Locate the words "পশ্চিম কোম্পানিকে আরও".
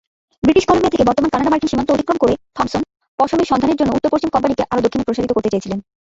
4.13-4.83